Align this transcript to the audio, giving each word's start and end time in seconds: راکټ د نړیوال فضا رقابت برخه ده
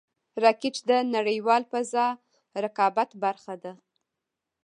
راکټ 0.43 0.75
د 0.89 0.91
نړیوال 1.15 1.63
فضا 1.71 2.05
رقابت 2.63 3.09
برخه 3.23 3.55
ده 3.63 3.73